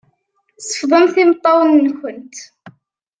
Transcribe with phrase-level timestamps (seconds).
[0.67, 2.35] Sefḍemt imeṭṭawen-nkent.